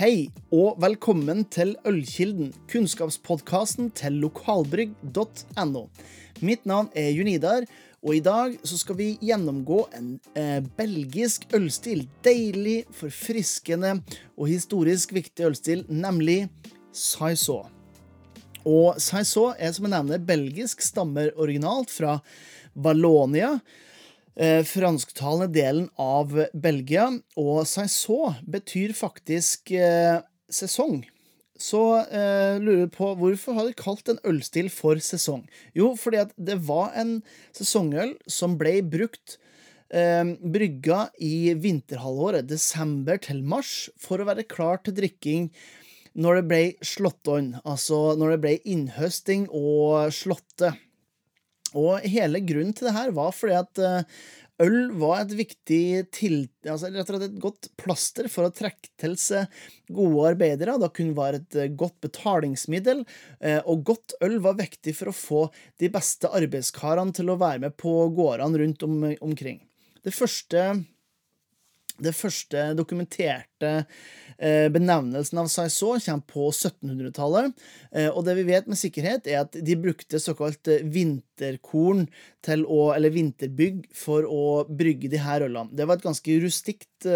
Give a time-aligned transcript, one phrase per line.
[0.00, 5.82] Hei, og velkommen til Ølkilden, kunnskapspodkasten til lokalbrygg.no.
[6.40, 7.66] Mitt navn er Junidar,
[8.00, 12.06] og i dag så skal vi gjennomgå en eh, belgisk ølstil.
[12.24, 13.98] Deilig, forfriskende
[14.38, 16.46] og historisk viktig ølstil, nemlig
[16.96, 17.68] Saison.
[18.64, 22.16] Og Saison er som jeg nevner belgisk, stammer originalt fra
[22.72, 23.58] Vallonia
[24.38, 31.02] fransktalende delen av Belgia, og saison betyr faktisk eh, sesong.
[31.60, 35.44] Så eh, lurer jeg på hvorfor har de kalt en ølstil for sesong?
[35.76, 37.18] Jo, fordi at det var en
[37.56, 39.36] sesongøl som ble brukt
[39.92, 45.50] eh, brygga i vinterhalvåret, desember til mars, for å være klar til drikking
[46.20, 50.72] når det ble slått on, altså når det ble innhøsting og slåtte.
[51.78, 54.20] Og hele grunnen til det her var fordi at eh,
[54.60, 55.82] øl var et viktig
[56.14, 59.48] til, altså rett og slett et godt plaster for å trekke til seg
[59.92, 60.78] gode arbeidere.
[60.82, 63.04] Det kunne være et eh, godt betalingsmiddel,
[63.40, 65.42] eh, og godt øl var viktig for å få
[65.82, 68.98] de beste arbeidskarene til å være med på gårdene rundt om,
[69.30, 69.62] omkring.
[70.04, 70.66] Det første
[72.04, 73.70] det første dokumenterte
[74.38, 77.54] eh, benevnelsen av saison kommer på 1700-tallet,
[77.92, 82.06] eh, og det vi vet med sikkerhet, er at de brukte såkalt eh, vinterkorn
[82.64, 85.72] å, eller vinterbygg for å brygge de her ølene.
[85.76, 87.10] Det var et ganske rustikt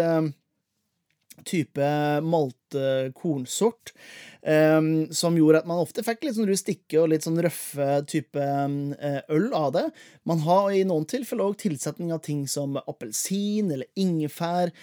[1.43, 1.87] type
[2.25, 3.91] maltkornsort
[4.41, 8.45] um, som gjorde at man ofte fikk litt sånn rustikke og litt sånn røffe type
[8.45, 9.85] uh, øl av det.
[10.29, 14.73] Man har i noen tilfeller òg tilsetning av ting som appelsin eller ingefær,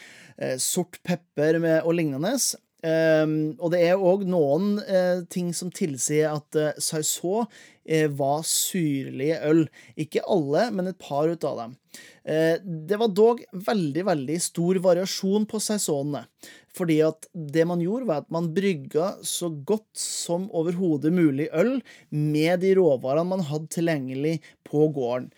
[0.42, 2.36] uh, sort pepper og lignende.
[2.82, 8.42] Um, og det er òg noen uh, ting som tilsier at uh, saison uh, var
[8.48, 9.62] syrlige øl.
[9.94, 11.78] Ikke alle, men et par ut av dem.
[12.62, 16.22] det var dog veldig, veldig stor variasjon på saisonene.
[16.72, 21.80] Fordi at det man gjorde, var at man brygga så godt som overhodet mulig øl
[22.10, 24.38] med de råvarene man hadde tilgjengelig
[24.68, 25.28] på gården.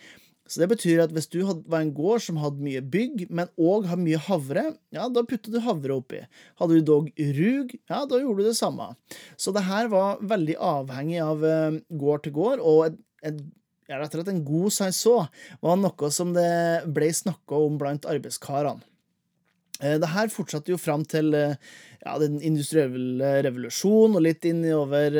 [0.45, 3.87] Så det betyr at hvis du var en gård som hadde mye bygg, men òg
[3.89, 6.21] har mye havre, ja, da putta du havre oppi.
[6.61, 8.91] Hadde du dog rug, ja, da gjorde du det samme.
[9.41, 13.41] Så det her var veldig avhengig av uh, gård til gård, og et, et,
[13.89, 15.31] og slett en god saison
[15.65, 18.85] var noe som det ble snakka om blant arbeidskarene.
[19.81, 21.57] Uh, det her fortsatte jo fram til uh,
[22.05, 25.19] ja, den industrielle revolusjon og litt inn over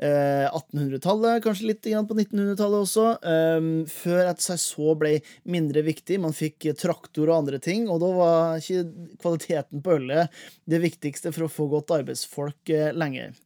[0.00, 6.16] 1800-tallet, eh, kanskje litt på 1900-tallet også, um, før at saison ble mindre viktig.
[6.22, 8.86] Man fikk traktor og andre ting, og da var ikke
[9.20, 13.36] kvaliteten på ølet det viktigste for å få godt arbeidsfolk lenger.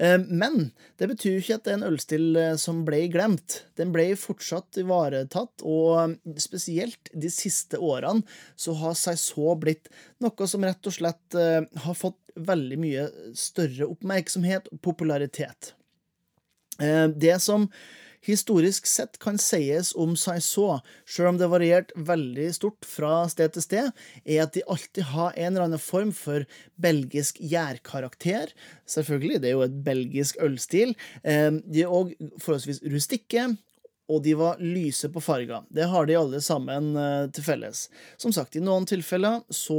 [0.00, 0.58] Um, men
[0.96, 3.60] det betyr jo ikke at det er en ølstil som ble glemt.
[3.76, 8.24] Den ble fortsatt ivaretatt, og spesielt de siste årene
[8.56, 13.08] så har saison blitt noe som rett og slett uh, har fått veldig mye
[13.38, 15.74] større oppmerksomhet og popularitet.
[16.80, 17.68] Eh, det som
[18.24, 23.64] historisk sett kan sies om saison, selv om det varierte veldig stort fra sted til
[23.64, 26.44] sted, er at de alltid har en eller annen form for
[26.80, 28.52] belgisk gjærkarakter.
[28.88, 30.94] Selvfølgelig, det er jo et belgisk ølstil.
[31.24, 33.50] Eh, de er òg forholdsvis rustikke,
[34.10, 35.62] og de var lyse på farga.
[35.70, 37.84] Det har de alle sammen eh, til felles.
[38.20, 39.78] Som sagt, i noen tilfeller så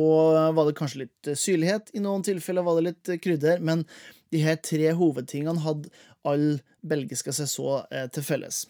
[0.56, 3.84] var det kanskje litt syrlighet, i noen tilfeller var det litt krydder, men
[4.32, 5.92] de her tre hovedtingene hadde
[6.28, 8.64] all belgiske saison eh, til felles.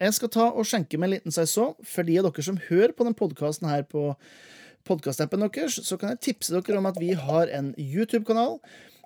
[0.00, 1.74] Jeg skal ta og skjenke meg en liten saison.
[1.84, 4.14] For de av dere som hører på denne podkasten her på
[4.88, 8.56] podkastappen deres, så kan jeg tipse dere om at vi har en YouTube-kanal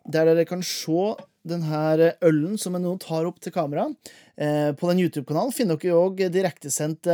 [0.05, 1.15] der dere kan se
[1.49, 3.89] denne ølen som jeg nå tar opp til kamera.
[4.37, 7.11] Eh, på den YouTube-kanalen finner dere òg direktesendt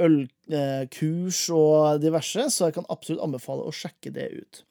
[0.00, 4.62] ølkurs og diverse, så jeg kan absolutt anbefale å sjekke det ut.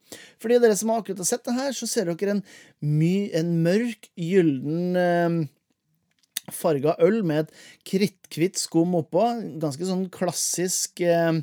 [0.42, 2.44] For de dere som har akkurat sett det her, så ser dere en,
[2.86, 5.44] my, en mørk, gyllen eh,
[6.52, 7.52] farga øl med et
[7.88, 9.24] kritthvitt skum oppå.
[9.62, 11.40] Ganske sånn klassisk eh,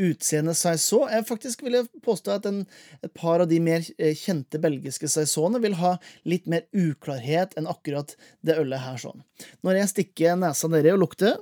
[0.00, 1.06] utseende saison.
[1.12, 2.64] Jeg faktisk vil påstå at en,
[3.04, 5.96] et par av de mer eh, kjente belgiske saisonene vil ha
[6.28, 8.16] litt mer uklarhet enn akkurat
[8.46, 9.22] det ølet her sånn.
[9.66, 11.38] Når jeg stikker nesa nedi og lukter,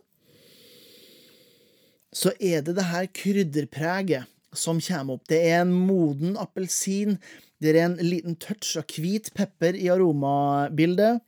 [2.13, 5.27] så er det det her krydderpreget som kommer opp.
[5.29, 7.19] Det er en moden appelsin.
[7.61, 11.21] Det er en liten touch av hvit pepper i aromabildet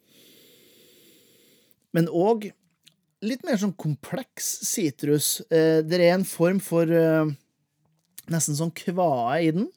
[1.96, 2.50] men òg
[3.24, 5.40] litt mer sånn kompleks sitrus.
[5.52, 7.28] Eh, det er en form for eh,
[8.32, 9.68] nesten sånn kvae i den.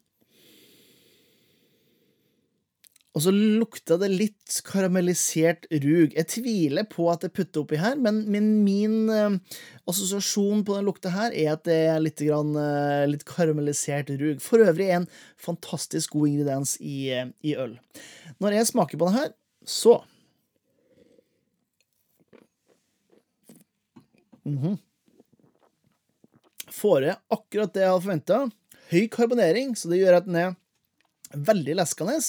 [3.14, 6.16] Og så lukta det litt karamellisert rug.
[6.16, 9.36] Jeg tviler på at jeg putter oppi her, men min, min uh,
[9.86, 12.58] assosiasjon på den lukta her er at det er litt, grann,
[13.12, 14.42] litt karamellisert rug.
[14.42, 15.06] For øvrig en
[15.38, 17.14] fantastisk god ingrediens i,
[17.46, 17.78] i øl.
[18.42, 19.30] Når jeg smaker på den her,
[19.62, 20.00] så
[24.46, 24.78] mm -hmm.
[26.72, 28.50] Får jeg akkurat det jeg hadde forventa.
[28.90, 30.56] Høy karbonering, så det gjør at den er
[31.34, 32.20] veldig leskende.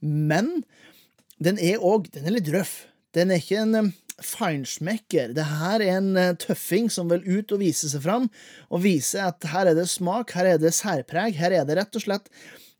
[0.00, 0.64] Men
[1.42, 2.86] den er òg litt røff.
[3.14, 5.34] Den er ikke en um, feinschmecker.
[5.36, 8.28] Det her er en uh, tøffing som vil ut og vise seg fram,
[8.70, 11.98] og vise at her er det smak, her er det særpreg, her er det rett
[11.98, 12.30] og slett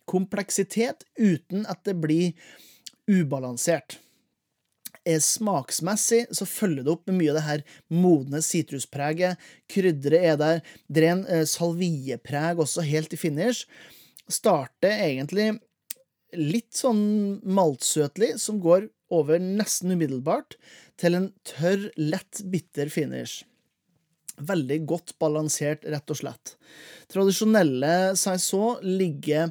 [0.09, 2.33] kompleksitet uten at det blir
[3.11, 4.02] ubalansert.
[5.09, 9.41] Er smaksmessig så følger det opp med mye av det her modne sitruspreget.
[9.73, 10.63] Krydderet er der.
[10.87, 13.67] Det er en eh, salviepreg også, helt i finish.
[14.31, 15.51] Starter egentlig
[16.39, 20.57] litt sånn maltsøtlig, som går over nesten umiddelbart
[21.01, 23.43] til en tørr, lett bitter finish.
[24.41, 26.55] Veldig godt balansert, rett og slett.
[27.13, 29.51] Tradisjonelle saison ligger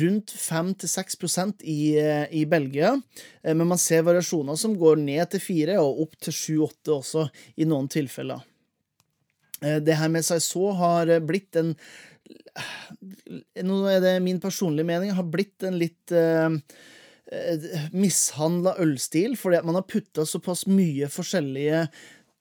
[0.00, 1.92] rundt 5-6% i,
[2.32, 2.94] i Belgia,
[3.42, 7.26] eh, men man ser variasjoner som går ned til 4 og opp til 7-8 også,
[7.60, 8.40] i noen tilfeller.
[9.60, 11.76] Eh, det her med saison har blitt en
[12.54, 16.54] Nå er det min personlige mening, har blitt en litt uh,
[17.90, 21.82] mishandla ølstil, fordi at man har putta såpass mye forskjellige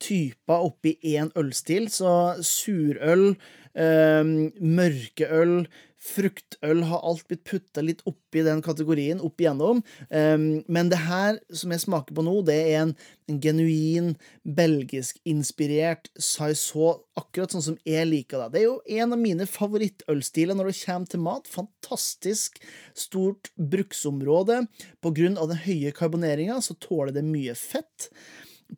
[0.03, 1.89] typer oppi én ølstil.
[1.91, 2.11] Så
[2.44, 3.33] surøl,
[3.73, 4.23] eh,
[4.59, 5.63] mørkeøl,
[6.03, 9.81] fruktøl har alt blitt putta litt oppi den kategorien opp igjennom.
[10.09, 12.94] Um, men det her som jeg smaker på nå, det er en,
[13.31, 14.11] en genuin
[14.44, 18.50] belgisk-inspirert saison, akkurat sånn som jeg liker det.
[18.53, 21.51] Det er jo en av mine favorittølstiler når det kommer til mat.
[21.51, 22.59] Fantastisk
[22.97, 24.65] stort bruksområde.
[25.03, 28.11] På grunn av den høye karboneringa så tåler det mye fett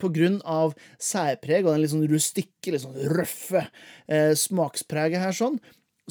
[0.01, 3.65] på grunn av særpreg og den litt sånn rustikke, litt sånn røffe
[4.07, 5.59] eh, smakspreget her, sånn,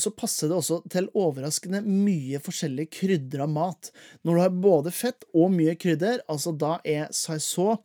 [0.00, 3.92] så passer det også til overraskende mye forskjellig krydra mat.
[4.26, 7.78] Når du har både fett og mye krydder, altså da er saison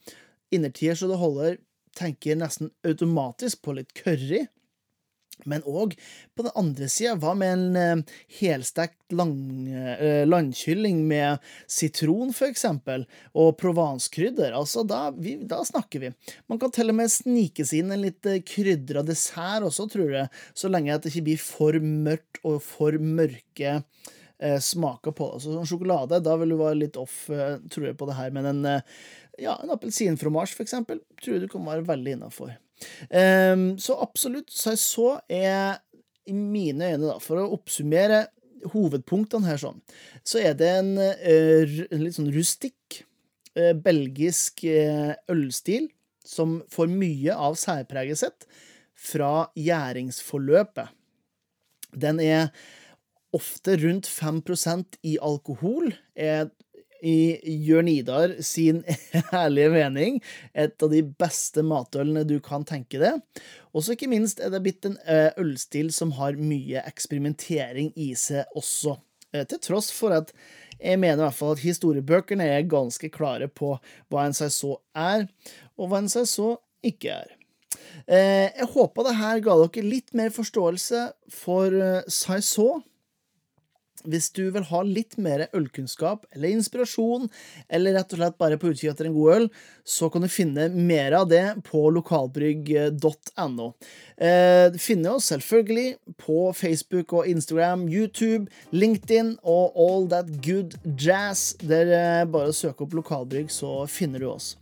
[0.54, 1.60] innertier så det holder
[1.98, 4.46] tenker nesten automatisk på litt curry.
[5.48, 5.96] Men òg
[6.36, 9.34] på den andre sida, hva med en eh, helstekt lang,
[9.72, 11.40] eh, landkylling med
[11.70, 14.54] sitron, for eksempel, og provanskrydder?
[14.58, 16.14] Altså, da, vi, da, snakker vi.
[16.52, 20.16] Man kan til og med snike seg inn en litt eh, krydra dessert også, tror
[20.18, 23.82] jeg, så lenge det ikke blir for mørkt og for mørke
[24.40, 25.42] smaker på det.
[25.44, 28.62] Så sjokolade, da vil du være litt off, tror jeg, på det her, men en,
[29.36, 32.54] ja, en appelsinfromasj, for eksempel, tror jeg du kan være veldig innafor.
[33.10, 35.80] Um, så absolutt, så er
[36.30, 38.28] i mine øyne, da, for å oppsummere
[38.74, 39.80] hovedpunktene her sånn,
[40.28, 43.02] så er det en, uh, en litt sånn rustikk,
[43.58, 44.66] uh, belgisk
[45.32, 45.90] ølstil
[46.28, 48.50] som får mye av særpreget sitt
[49.00, 50.92] fra gjæringsforløpet.
[51.96, 52.52] Den er
[53.36, 56.50] ofte rundt 5% i alkohol, er
[57.06, 58.82] i Jørn Idar sin
[59.34, 60.20] ærlige mening
[60.54, 63.22] et av de beste matølene du kan tenke deg.
[63.74, 68.12] Og så ikke minst er det blitt en eh, ølstil som har mye eksperimentering i
[68.20, 68.98] seg også.
[69.34, 70.34] Eh, til tross for at
[70.80, 73.76] jeg mener i hvert fall at historiebøkene er ganske klare på
[74.10, 75.28] hva en saison er,
[75.76, 77.36] og hva en saison ikke er.
[78.08, 81.76] Eh, jeg håper det her ga dere litt mer forståelse for
[82.08, 82.84] saison
[84.08, 87.28] hvis du vil ha litt mer ølkunnskap eller inspirasjon,
[87.68, 89.48] eller rett og slett bare på utkikk etter en god øl,
[89.84, 93.68] så kan du finne mer av det på lokalbrygg.no.
[94.20, 101.56] Eh, finner oss selvfølgelig på Facebook og Instagram, YouTube, LinkedIn og all that good jazz.
[101.64, 104.54] Der eh, bare søk opp Lokalbrygg, så finner du oss.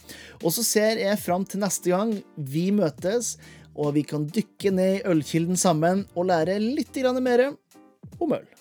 [0.43, 3.35] Og så ser jeg fram til neste gang vi møtes,
[3.77, 7.49] og vi kan dykke ned i ølkilden sammen og lære litt mer
[8.19, 8.56] om øl.